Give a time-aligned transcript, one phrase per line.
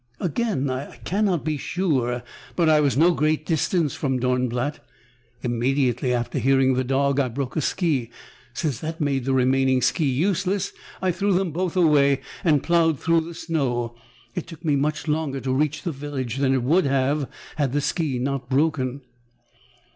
[0.19, 2.23] "Again I cannot be sure,
[2.55, 4.83] but I was no great distance from Dornblatt.
[5.43, 8.09] Immediately after hearing the dog, I broke a ski.
[8.51, 13.35] Since that made the remaining ski useless, I threw both away and plowed through the
[13.35, 13.95] snow.
[14.33, 17.79] It took me much longer to reach the village than it would have had the
[17.81, 19.01] ski not broken."